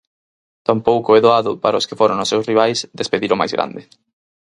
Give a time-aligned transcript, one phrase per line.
[0.67, 3.81] Tampouco é doado para os que foron os seus rivais despedir o máis grande.